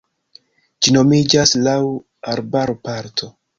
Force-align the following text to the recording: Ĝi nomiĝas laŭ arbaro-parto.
Ĝi 0.85 0.93
nomiĝas 0.95 1.53
laŭ 1.69 1.77
arbaro-parto. 2.35 3.33